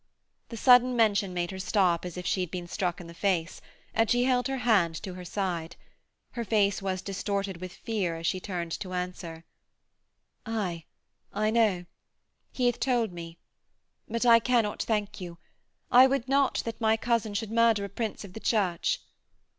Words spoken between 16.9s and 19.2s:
cousin should murder a prince of the Church.'